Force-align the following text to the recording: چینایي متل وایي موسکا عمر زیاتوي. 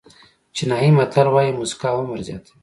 چینایي 0.55 0.89
متل 0.97 1.25
وایي 1.31 1.51
موسکا 1.59 1.89
عمر 1.99 2.19
زیاتوي. 2.27 2.55